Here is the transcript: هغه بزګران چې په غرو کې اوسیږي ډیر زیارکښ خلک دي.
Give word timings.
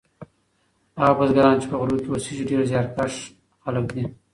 هغه 0.99 1.13
بزګران 1.19 1.55
چې 1.61 1.67
په 1.71 1.75
غرو 1.79 1.97
کې 2.03 2.09
اوسیږي 2.11 2.43
ډیر 2.49 2.61
زیارکښ 2.69 3.13
خلک 3.63 3.85
دي. 3.95 4.03